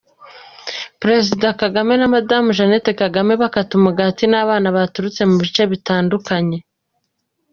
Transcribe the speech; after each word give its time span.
Perezida 1.01 1.47
Kagame 1.61 1.93
na 1.97 2.07
Madamu 2.13 2.47
Jeannette 2.57 2.91
Kagame 3.01 3.33
bakata 3.41 3.71
umugati 3.79 4.23
n'abana 4.27 4.67
baturutse 4.77 5.21
mu 5.29 5.35
bice 5.41 5.63
bitandukanye. 5.71 6.57